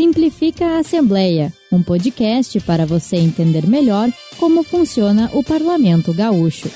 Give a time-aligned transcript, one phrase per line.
[0.00, 6.70] Simplifica a Assembleia, um podcast para você entender melhor como funciona o Parlamento Gaúcho.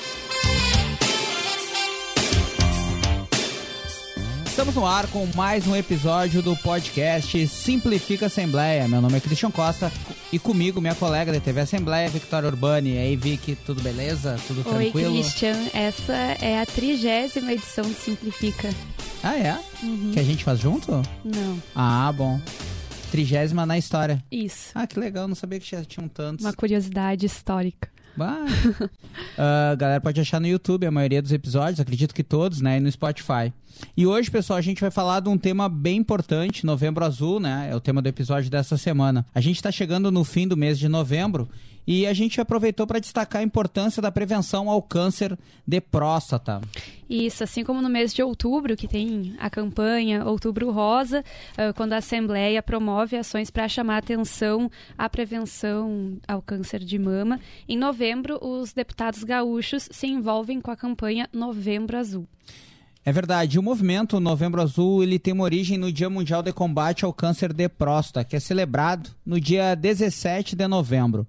[4.45, 8.87] Estamos no ar com mais um episódio do podcast Simplifica a Assembleia.
[8.87, 9.91] Meu nome é Christian Costa
[10.31, 12.91] e comigo minha colega da TV Assembleia, Victoria Urbani.
[12.91, 14.37] E aí, Vic, tudo beleza?
[14.47, 15.15] Tudo Oi, tranquilo?
[15.15, 15.57] Christian.
[15.73, 18.69] Essa é a trigésima edição de Simplifica.
[19.23, 19.59] Ah, é?
[19.83, 20.11] Uhum.
[20.13, 20.93] Que a gente faz junto?
[21.25, 22.39] Não, Ah, bom.
[23.15, 24.21] Trigésima na história.
[24.29, 24.73] isso.
[24.75, 26.45] Ah, que legal, não sabia que já tinham tantos.
[26.45, 27.89] Uma curiosidade histórica.
[28.17, 28.45] Bah.
[29.39, 32.79] Ah, galera pode achar no YouTube a maioria dos episódios, acredito que todos, né?
[32.79, 33.53] E no Spotify.
[33.97, 37.69] E hoje, pessoal, a gente vai falar de um tema bem importante, Novembro Azul, né?
[37.71, 39.25] É o tema do episódio dessa semana.
[39.33, 41.49] A gente está chegando no fim do mês de novembro
[41.87, 46.61] e a gente aproveitou para destacar a importância da prevenção ao câncer de próstata.
[47.09, 51.23] Isso, assim como no mês de outubro, que tem a campanha Outubro Rosa,
[51.57, 57.39] ah, quando a Assembleia promove ações para chamar atenção à prevenção ao câncer de mama,
[57.69, 62.27] em novembro os deputados gaúchos se envolvem com a campanha Novembro Azul.
[63.07, 67.05] É verdade, o movimento Novembro Azul ele tem uma origem no Dia Mundial de Combate
[67.05, 71.27] ao Câncer de Próstata, que é celebrado no dia 17 de novembro.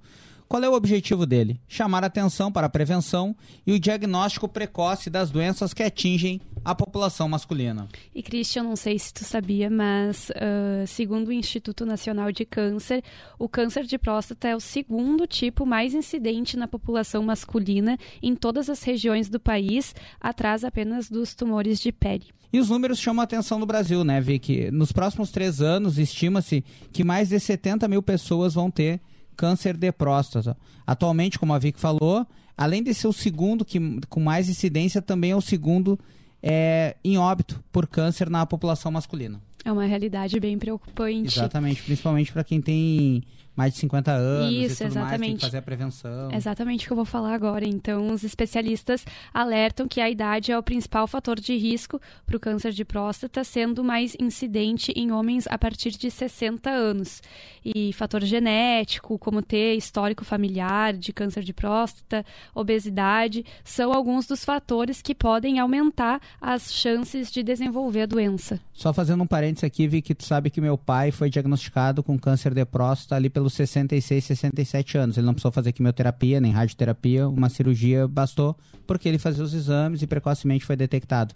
[0.47, 1.59] Qual é o objetivo dele?
[1.67, 7.27] Chamar atenção para a prevenção e o diagnóstico precoce das doenças que atingem a população
[7.27, 7.88] masculina.
[8.13, 13.03] E Christian, não sei se tu sabia, mas ah, segundo o Instituto Nacional de Câncer,
[13.38, 18.69] o câncer de próstata é o segundo tipo mais incidente na população masculina em todas
[18.69, 22.25] as regiões do país, atrás apenas dos tumores de pele.
[22.53, 24.71] E os números chamam a atenção do Brasil, né, Vicky?
[24.71, 29.01] Nos próximos três anos, estima-se que mais de 70 mil pessoas vão ter
[29.36, 30.58] câncer de próstata.
[30.86, 32.25] Atualmente, como a Vicky falou,
[32.58, 36.00] além de ser o segundo que, com mais incidência, também é o segundo
[36.41, 39.41] é, em óbito por câncer na população masculina.
[39.63, 41.39] É uma realidade bem preocupante.
[41.39, 43.23] Exatamente, principalmente para quem tem
[43.56, 45.41] mais de 50 anos Isso, e tudo mais, tem que exatamente.
[45.41, 46.31] fazer a prevenção.
[46.31, 47.66] Exatamente o que eu vou falar agora.
[47.66, 52.40] Então, os especialistas alertam que a idade é o principal fator de risco para o
[52.40, 57.22] câncer de próstata, sendo mais incidente em homens a partir de 60 anos.
[57.63, 64.44] E fator genético, como ter histórico familiar de câncer de próstata, obesidade, são alguns dos
[64.44, 68.59] fatores que podem aumentar as chances de desenvolver a doença.
[68.74, 72.19] Só fazendo um parênteses aqui, vi que tu sabe que meu pai foi diagnosticado com
[72.19, 75.17] câncer de próstata ali pelos 66, 67 anos.
[75.17, 78.57] Ele não precisou fazer quimioterapia, nem radioterapia, uma cirurgia bastou,
[78.88, 81.33] porque ele fazia os exames e precocemente foi detectado.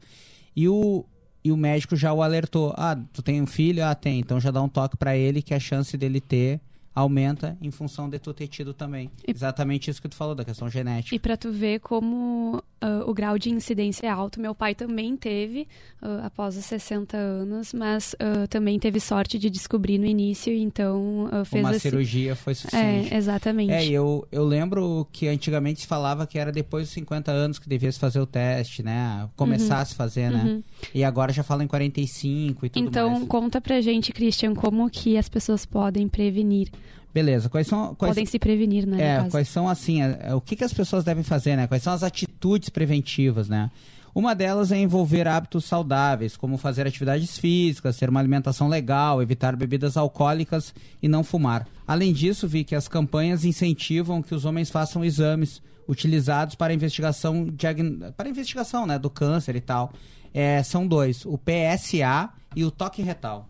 [0.56, 1.06] E o,
[1.44, 3.86] e o médico já o alertou: ah, tu tem um filho?
[3.86, 4.20] Ah, tem.
[4.20, 6.60] Então já dá um toque para ele que a chance dele ter
[6.96, 9.12] aumenta em função de tu ter tido também.
[9.28, 11.16] E- Exatamente isso que tu falou, da questão genética.
[11.16, 15.16] E para tu ver como ah, o grau de incidência é alto, meu pai também
[15.18, 15.68] teve
[16.02, 21.30] ah, após os 60 anos, mas ah, também teve sorte de descobrir no início, então
[21.46, 21.82] fez Uma esse...
[21.82, 23.14] cirurgia foi suficiente.
[23.14, 23.72] É, exatamente.
[23.72, 27.68] É, eu, eu lembro que antigamente se falava que era depois dos 50 anos que
[27.68, 29.30] devia se fazer o teste, né?
[29.36, 30.44] Começar a se fazer, né?
[30.44, 30.64] Uhum.
[30.94, 33.28] E agora já fala em 45 e tudo Então, mais.
[33.28, 36.70] conta pra gente, Christian, como que as pessoas podem prevenir.
[37.14, 37.96] Beleza, quais são...
[37.96, 40.74] Quais, podem se prevenir, né, é, quais são, assim, é, é, o que, que as
[40.74, 41.66] pessoas devem fazer, né?
[41.68, 43.72] Quais são as atitudes preventivas, né?
[44.14, 49.56] Uma delas é envolver hábitos saudáveis, como fazer atividades físicas, ter uma alimentação legal, evitar
[49.56, 51.68] bebidas alcoólicas e não fumar.
[51.88, 57.46] Além disso, vi que as campanhas incentivam que os homens façam exames utilizados para investigação,
[57.48, 59.92] diagn- para investigação né, do câncer e tal.
[60.34, 63.49] É, são dois, o PSA e o toque retal.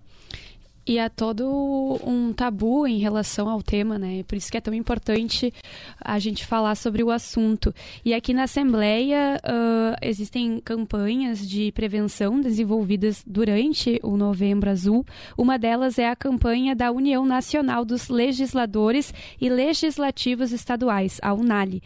[0.86, 4.24] E há todo um tabu em relação ao tema, né?
[4.24, 5.54] Por isso que é tão importante
[6.00, 7.74] a gente falar sobre o assunto.
[8.04, 15.06] E aqui na Assembleia ah, existem campanhas de prevenção desenvolvidas durante o Novembro Azul.
[15.38, 21.84] Uma delas é a campanha da União Nacional dos Legisladores e Legislativos Estaduais, a UNALI.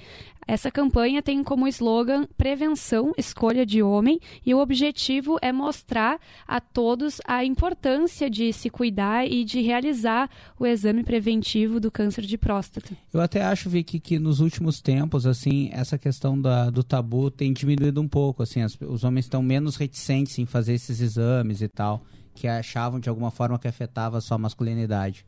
[0.48, 6.60] Essa campanha tem como slogan Prevenção, Escolha de Homem, e o objetivo é mostrar a
[6.60, 10.30] todos a importância de se cuidar e de realizar
[10.60, 12.92] o exame preventivo do câncer de próstata.
[13.14, 17.54] Eu até acho, Vicky, que nos últimos tempos, assim, essa questão da, do tabu tem
[17.54, 21.68] diminuído um pouco, assim, as- os homens estão menos reticentes em fazer esses exames e
[21.68, 22.04] tal,
[22.36, 25.26] que achavam de alguma forma que afetava a sua masculinidade.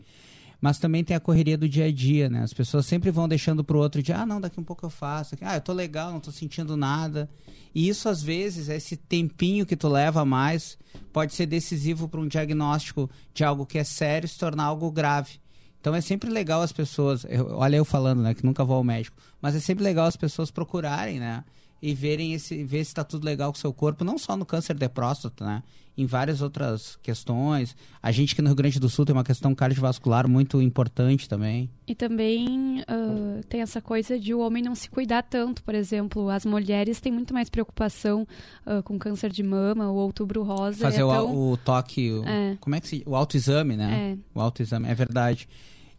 [0.65, 2.41] Mas também tem a correria do dia a dia, né?
[2.41, 5.35] As pessoas sempre vão deixando pro outro de, ah, não, daqui um pouco eu faço.
[5.41, 7.29] Ah, eu tô legal, não tô sentindo nada.
[7.75, 10.75] E isso, às vezes, esse tempinho que tu leva mais,
[11.13, 15.33] pode ser decisivo para um diagnóstico de algo que é sério se tornar algo grave.
[15.79, 18.83] Então é sempre legal as pessoas, eu- olha eu falando, né, que nunca vou ao
[18.83, 21.43] médico, mas é sempre legal as pessoas procurarem, né,
[21.81, 24.45] e verem esse, ver se está tudo legal com o seu corpo, não só no
[24.45, 25.63] câncer de próstata, né?
[25.97, 27.73] Em várias outras questões.
[28.03, 31.69] A gente aqui no Rio Grande do Sul tem uma questão cardiovascular muito importante também.
[31.87, 35.63] E também uh, tem essa coisa de o homem não se cuidar tanto.
[35.63, 38.27] Por exemplo, as mulheres têm muito mais preocupação
[38.65, 40.79] uh, com câncer de mama, o outubro rosa.
[40.79, 41.51] Fazer o, tão...
[41.51, 42.57] o, toque, o, é.
[42.59, 44.17] como é que se O autoexame, né?
[44.17, 44.37] É.
[44.37, 45.47] O autoexame, é verdade.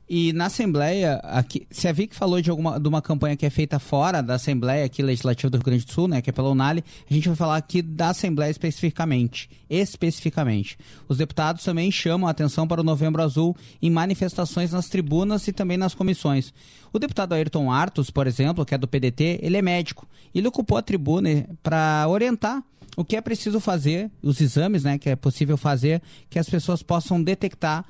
[0.08, 3.50] E na Assembleia, aqui, se a Vic falou de, alguma, de uma campanha que é
[3.50, 6.48] feita fora da Assembleia aqui Legislativa do Rio Grande do Sul, né, que é pela
[6.48, 9.50] Unali, a gente vai falar aqui da Assembleia especificamente.
[9.68, 10.78] Especificamente.
[11.08, 15.52] Os deputados também chamam a atenção para o Novembro Azul em manifestações nas tribunas e
[15.52, 16.54] também nas comissões.
[16.92, 20.06] O deputado Ayrton Artos, por exemplo, que é do PDT, ele é médico.
[20.32, 22.62] Ele ocupou a tribuna para orientar
[22.96, 26.00] o que é preciso fazer, os exames né, que é possível fazer,
[26.30, 27.84] que as pessoas possam detectar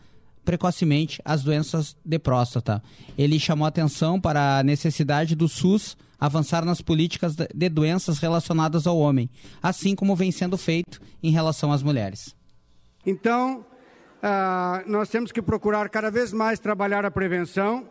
[0.46, 2.80] precocemente as doenças de próstata.
[3.18, 8.96] Ele chamou atenção para a necessidade do SUS avançar nas políticas de doenças relacionadas ao
[8.96, 9.28] homem,
[9.62, 12.34] assim como vem sendo feito em relação às mulheres.
[13.04, 13.66] Então,
[14.22, 17.86] uh, nós temos que procurar cada vez mais trabalhar a prevenção,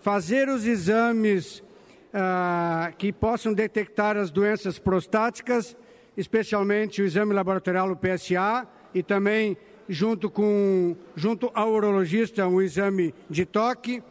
[0.00, 5.74] fazer os exames uh, que possam detectar as doenças prostáticas,
[6.16, 9.56] especialmente o exame laboratorial, o PSA, e também
[9.88, 14.02] junto, com, junto ao urologista, um exame de toque.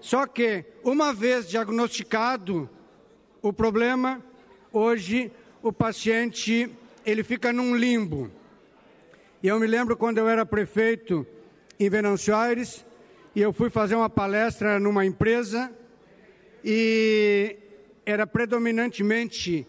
[0.00, 2.68] Só que, uma vez diagnosticado
[3.42, 4.22] o problema,
[4.72, 5.30] hoje
[5.62, 6.70] o paciente
[7.04, 8.30] ele fica num limbo.
[9.42, 11.26] E eu me lembro quando eu era prefeito
[11.78, 12.84] em Venâncio Aires,
[13.34, 15.72] e eu fui fazer uma palestra numa empresa,
[16.64, 17.56] e
[18.04, 19.66] era predominantemente,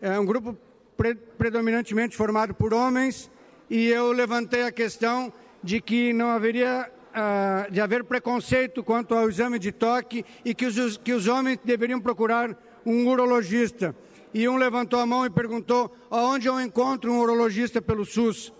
[0.00, 0.56] é, um grupo
[0.96, 3.30] pre, predominantemente formado por homens,
[3.70, 5.32] e eu levantei a questão
[5.62, 10.66] de que não haveria uh, de haver preconceito quanto ao exame de toque e que
[10.66, 13.94] os, que os homens deveriam procurar um urologista.
[14.32, 18.52] E um levantou a mão e perguntou: aonde eu encontro um urologista pelo SUS?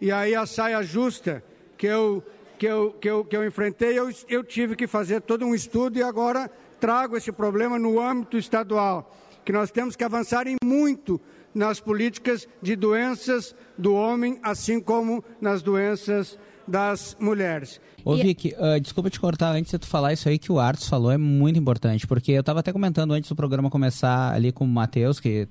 [0.00, 1.42] E aí a saia justa
[1.76, 2.22] que eu,
[2.58, 5.98] que eu, que eu, que eu enfrentei, eu, eu tive que fazer todo um estudo
[5.98, 6.50] e agora
[6.80, 9.12] trago esse problema no âmbito estadual,
[9.44, 11.20] que nós temos que avançar em muito
[11.54, 17.80] nas políticas de doenças do homem, assim como nas doenças das mulheres.
[18.04, 20.88] Ô Vicky, uh, desculpa te cortar antes de tu falar isso aí que o Artos
[20.88, 24.64] falou, é muito importante, porque eu estava até comentando antes do programa começar ali com
[24.64, 25.48] o Matheus, que,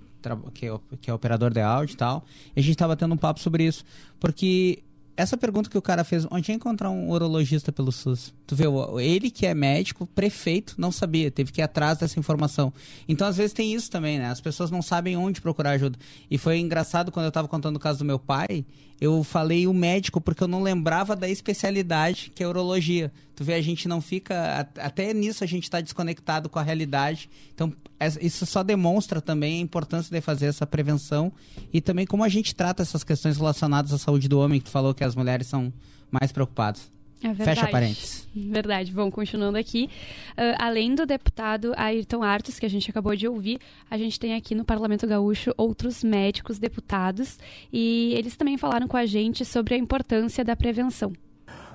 [0.54, 2.24] que, é, que é operador de áudio e tal,
[2.56, 3.84] e a gente estava tendo um papo sobre isso,
[4.20, 4.84] porque
[5.16, 8.34] essa pergunta que o cara fez, onde ia encontrar um urologista pelo SUS?
[8.48, 8.64] Tu vê,
[9.02, 12.72] ele que é médico, prefeito, não sabia, teve que ir atrás dessa informação.
[13.06, 14.28] Então, às vezes tem isso também, né?
[14.28, 16.00] As pessoas não sabem onde procurar ajuda.
[16.32, 18.66] E foi engraçado quando eu estava contando o caso do meu pai,
[19.02, 23.12] eu falei o médico porque eu não lembrava da especialidade que é urologia.
[23.36, 24.66] Tu vê, a gente não fica.
[24.78, 27.30] Até nisso a gente está desconectado com a realidade.
[27.54, 27.74] Então,
[28.22, 31.34] isso só demonstra também a importância de fazer essa prevenção
[31.74, 34.72] e também como a gente trata essas questões relacionadas à saúde do homem, que tu
[34.72, 35.72] falou que as mulheres são
[36.10, 36.96] mais preocupadas.
[37.24, 38.28] É Fecha parênteses.
[38.36, 38.92] Verdade.
[38.92, 39.90] Bom, continuando aqui.
[40.32, 43.60] Uh, além do deputado Ayrton Artos, que a gente acabou de ouvir,
[43.90, 47.40] a gente tem aqui no Parlamento Gaúcho outros médicos deputados
[47.74, 51.12] e eles também falaram com a gente sobre a importância da prevenção.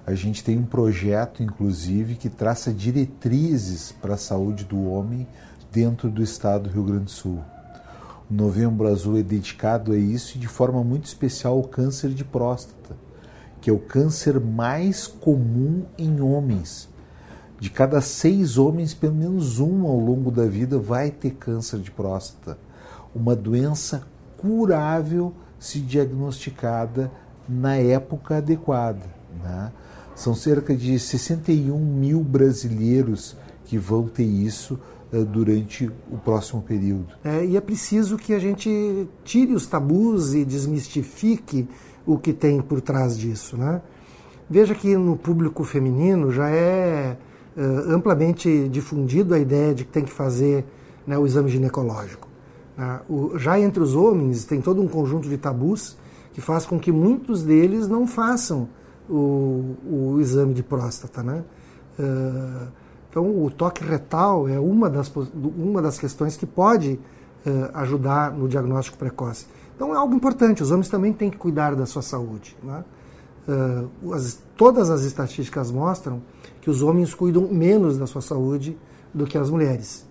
[0.06, 5.26] A gente tem um projeto, inclusive, que traça diretrizes para a saúde do homem
[5.72, 7.42] dentro do estado do Rio Grande do Sul.
[8.30, 12.24] O Novembro Azul é dedicado a isso e de forma muito especial ao câncer de
[12.24, 12.96] próstata
[13.62, 16.88] que é o câncer mais comum em homens.
[17.60, 21.92] De cada seis homens, pelo menos um ao longo da vida vai ter câncer de
[21.92, 22.58] próstata.
[23.14, 24.02] Uma doença
[24.36, 27.08] curável se diagnosticada
[27.48, 29.06] na época adequada.
[29.40, 29.70] Né?
[30.16, 34.76] São cerca de 61 mil brasileiros que vão ter isso
[35.12, 37.14] uh, durante o próximo período.
[37.22, 41.68] É, e é preciso que a gente tire os tabus e desmistifique
[42.06, 43.56] o que tem por trás disso.
[43.56, 43.80] Né?
[44.48, 47.16] Veja que no público feminino já é
[47.56, 50.64] uh, amplamente difundido a ideia de que tem que fazer
[51.06, 52.28] né, o exame ginecológico.
[52.76, 53.00] Né?
[53.08, 55.96] O, já entre os homens tem todo um conjunto de tabus
[56.32, 58.68] que faz com que muitos deles não façam
[59.08, 61.22] o, o exame de próstata.
[61.22, 61.44] Né?
[61.98, 62.68] Uh,
[63.10, 66.98] então, o toque retal é uma das, uma das questões que pode
[67.46, 69.46] uh, ajudar no diagnóstico precoce.
[69.82, 72.56] Então é algo importante, os homens também têm que cuidar da sua saúde.
[72.62, 72.84] Né?
[73.48, 76.22] Uh, as, todas as estatísticas mostram
[76.60, 78.78] que os homens cuidam menos da sua saúde
[79.12, 80.06] do que as mulheres.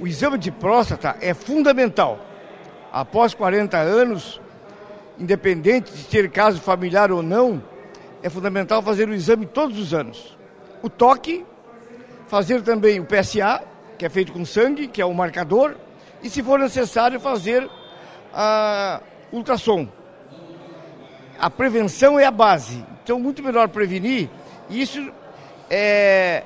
[0.00, 2.18] O exame de próstata é fundamental.
[2.92, 4.40] Após 40 anos,
[5.20, 7.62] independente de ter caso familiar ou não,
[8.24, 10.36] é fundamental fazer o exame todos os anos.
[10.82, 11.46] O toque,
[12.26, 13.62] fazer também o PSA,
[13.96, 15.76] que é feito com sangue, que é o marcador,
[16.24, 17.70] e, se for necessário, fazer
[18.32, 19.00] a
[19.32, 19.88] ultrassom.
[21.38, 22.84] A prevenção é a base.
[23.02, 24.28] Então, muito melhor prevenir.
[24.70, 25.12] Isso
[25.70, 26.42] é.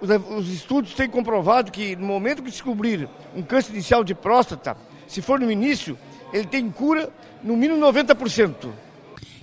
[0.00, 4.76] Os estudos têm comprovado que no momento que descobrir um câncer inicial de próstata,
[5.08, 5.98] se for no início,
[6.32, 7.10] ele tem cura
[7.42, 8.70] no mínimo 90%.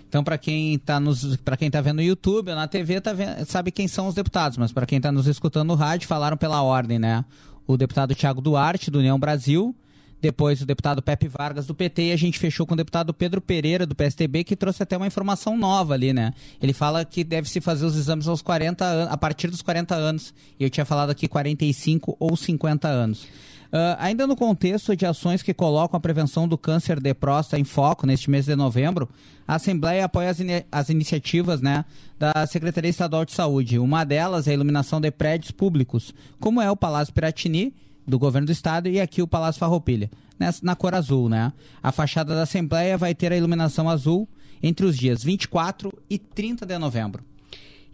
[0.07, 3.11] Então, para quem está nos, para quem tá vendo no YouTube ou na TV, tá
[3.11, 6.37] vendo, sabe quem são os deputados, mas para quem está nos escutando no rádio, falaram
[6.37, 7.25] pela ordem, né?
[7.67, 9.75] O deputado Tiago Duarte, do União Brasil,
[10.21, 13.39] depois o deputado Pepe Vargas do PT e a gente fechou com o deputado Pedro
[13.41, 16.33] Pereira do PSTB que trouxe até uma informação nova ali, né?
[16.61, 19.95] Ele fala que deve se fazer os exames aos 40 anos, a partir dos 40
[19.95, 20.33] anos.
[20.59, 23.27] E eu tinha falado aqui 45 ou 50 anos.
[23.75, 27.63] Uh, ainda no contexto de ações que colocam a prevenção do câncer de próstata em
[27.63, 29.09] foco neste mês de novembro,
[29.47, 31.83] a Assembleia apoia as, in as, iniciativas né,
[32.17, 33.77] da Secretaria Estadual de Saúde.
[33.77, 37.73] Uma delas é a iluminação de prédios públicos, como é o Palácio Piratini,
[38.07, 40.09] do governo do estado e aqui o Palácio Farroupilha,
[40.39, 41.51] nessa, na cor azul, né?
[41.81, 44.27] A fachada da Assembleia vai ter a iluminação azul
[44.61, 47.23] entre os dias 24 e 30 de novembro.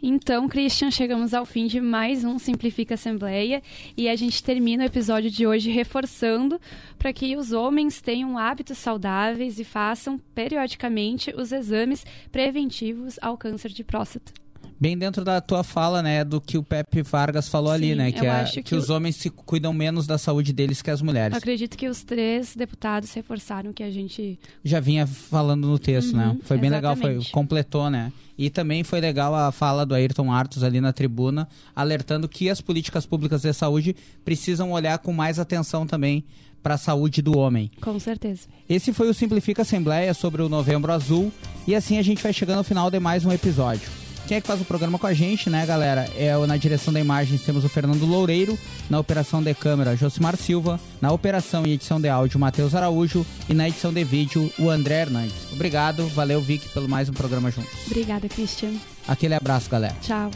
[0.03, 3.61] Então, Christian, chegamos ao fim de mais um Simplifica Assembleia
[3.95, 6.59] e a gente termina o episódio de hoje reforçando
[6.97, 13.69] para que os homens tenham hábitos saudáveis e façam periodicamente os exames preventivos ao câncer
[13.69, 14.40] de próstata
[14.81, 18.11] bem dentro da tua fala, né, do que o Pepe Vargas falou Sim, ali, né,
[18.11, 21.37] que, a, que, que os homens se cuidam menos da saúde deles que as mulheres.
[21.37, 26.29] Acredito que os três deputados reforçaram que a gente já vinha falando no texto, né?
[26.29, 26.39] uhum, né?
[26.41, 27.03] Foi bem exatamente.
[27.03, 28.11] legal, foi completou, né?
[28.35, 32.59] E também foi legal a fala do Ayrton Artos ali na tribuna, alertando que as
[32.59, 33.95] políticas públicas de saúde
[34.25, 36.23] precisam olhar com mais atenção também
[36.63, 37.69] para a saúde do homem.
[37.79, 38.47] Com certeza.
[38.67, 41.31] Esse foi o Simplifica Assembleia sobre o Novembro Azul
[41.67, 44.10] e assim a gente vai chegando ao final de mais um episódio.
[44.31, 46.09] Quem é que faz o programa com a gente, né, galera?
[46.15, 48.57] É na direção da imagem temos o Fernando Loureiro,
[48.89, 53.53] na operação de câmera, Josimar Silva, na operação e edição de áudio, Matheus Araújo e
[53.53, 55.35] na edição de vídeo, o André Hernandes.
[55.51, 57.73] Obrigado, valeu, Vic, pelo mais um programa juntos.
[57.87, 58.71] Obrigada, Christian.
[59.05, 59.97] Aquele abraço, galera.
[60.01, 60.31] Tchau.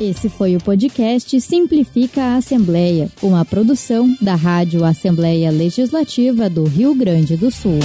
[0.00, 6.94] Esse foi o podcast Simplifica a Assembleia, uma produção da Rádio Assembleia Legislativa do Rio
[6.94, 7.78] Grande do Sul.